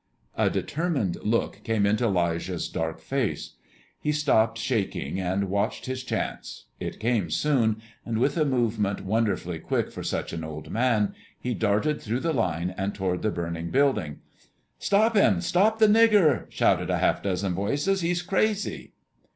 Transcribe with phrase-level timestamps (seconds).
[0.35, 3.51] A determined look came into 'Lijah's dark face.
[4.01, 6.65] He stopped shaking and watched his chance.
[6.79, 11.53] It came soon, and with a movement wonderfully quick for such an old man, he
[11.53, 14.21] darted through the line and toward the burning building.
[14.79, 15.39] "Stop him!
[15.39, 18.01] Stop the nigger!" shouted half a dozen voices.
[18.01, 18.93] "He's crazy!"